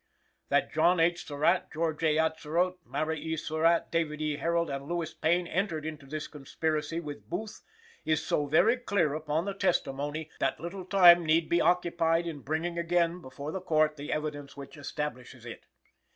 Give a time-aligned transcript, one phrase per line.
[0.49, 1.27] "That John H.
[1.27, 2.17] Surratt, George A.
[2.17, 3.37] Atzerodt, Mary E.
[3.37, 4.37] Surratt, David E.
[4.37, 7.61] Herold, and Louis Payne entered into this conspiracy with Booth,
[8.03, 12.79] is so very clear upon the testimony, that little time need be occupied in bringing
[12.79, 15.67] again before the Court the evidence which establishes it.